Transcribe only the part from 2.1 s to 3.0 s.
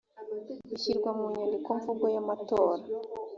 y amatora